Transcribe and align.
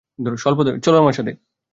চল 0.83 0.95
আমার 0.97 1.13
সাথে। 1.13 1.31